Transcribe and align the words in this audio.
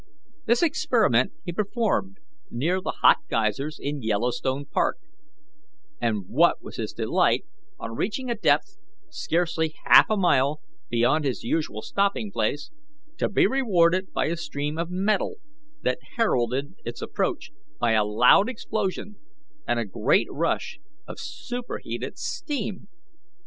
This 0.47 0.63
experiment 0.63 1.31
he 1.45 1.51
performed 1.51 2.17
near 2.49 2.81
the 2.81 2.95
hot 3.03 3.17
geysers 3.29 3.77
in 3.79 4.01
Yellowstone 4.01 4.65
Park, 4.65 4.97
and 6.01 6.27
what 6.27 6.59
was 6.59 6.77
his 6.77 6.91
delight, 6.91 7.45
on 7.79 7.95
reaching 7.95 8.27
a 8.27 8.33
depth 8.33 8.77
scarcely 9.11 9.75
half 9.85 10.07
a 10.09 10.17
mile 10.17 10.59
beyond 10.89 11.23
his 11.23 11.43
usual 11.43 11.83
stopping 11.83 12.31
place, 12.31 12.71
to 13.19 13.29
be 13.29 13.45
rewarded 13.45 14.11
by 14.11 14.25
a 14.25 14.37
stream 14.37 14.79
of 14.79 14.89
metal 14.89 15.35
that 15.83 15.99
heralded 16.15 16.73
its 16.83 17.03
approach 17.03 17.51
by 17.79 17.91
a 17.91 18.03
loud 18.03 18.49
explosion 18.49 19.17
and 19.67 19.77
a 19.79 19.85
great 19.85 20.25
rush 20.31 20.79
of 21.05 21.19
superheated 21.19 22.17
steam! 22.17 22.87